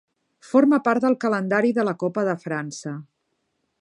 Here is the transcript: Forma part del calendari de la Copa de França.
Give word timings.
Forma 0.51 0.79
part 0.87 1.03
del 1.03 1.17
calendari 1.25 1.75
de 1.79 1.85
la 1.91 1.93
Copa 2.05 2.25
de 2.31 2.35
França. 2.47 2.95